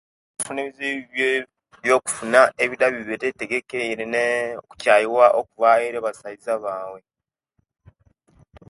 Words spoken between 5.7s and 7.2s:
ejeri abasaiza baibu